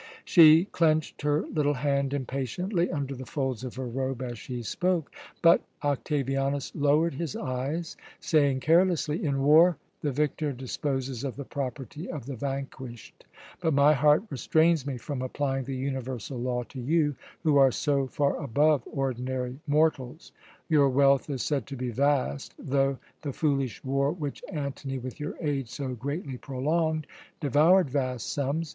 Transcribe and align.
She 0.25 0.65
clenched 0.65 1.21
her 1.21 1.45
little 1.53 1.75
hand 1.75 2.11
impatiently 2.11 2.89
under 2.89 3.13
the 3.13 3.23
folds 3.27 3.63
of 3.63 3.75
her 3.75 3.85
robe 3.85 4.23
as 4.23 4.39
she 4.39 4.63
spoke; 4.63 5.11
but 5.43 5.61
Octavianus 5.83 6.73
lowered 6.73 7.13
his 7.13 7.35
eyes, 7.35 7.95
saying 8.19 8.61
carelessly: 8.61 9.23
"In 9.23 9.43
war 9.43 9.77
the 10.01 10.11
victor 10.11 10.53
disposes 10.53 11.23
of 11.23 11.35
the 11.35 11.45
property 11.45 12.09
of 12.09 12.25
the 12.25 12.35
vanquished; 12.35 13.25
but 13.59 13.75
my 13.75 13.93
heart 13.93 14.23
restrains 14.31 14.87
me 14.87 14.97
from 14.97 15.21
applying 15.21 15.65
the 15.65 15.75
universal 15.75 16.39
law 16.39 16.63
to 16.63 16.79
you, 16.81 17.15
who 17.43 17.57
are 17.57 17.69
so 17.71 18.07
far 18.07 18.41
above 18.43 18.81
ordinary 18.91 19.59
mortals. 19.67 20.31
Your 20.67 20.89
wealth 20.89 21.29
is 21.29 21.43
said 21.43 21.67
to 21.67 21.75
be 21.75 21.91
vast, 21.91 22.55
though 22.57 22.97
the 23.21 23.33
foolish 23.33 23.83
war 23.83 24.11
which 24.11 24.43
Antony, 24.51 24.97
with 24.97 25.19
your 25.19 25.35
aid, 25.39 25.69
so 25.69 25.93
greatly 25.93 26.39
prolonged, 26.39 27.05
devoured 27.39 27.91
vast 27.91 28.33
sums. 28.33 28.69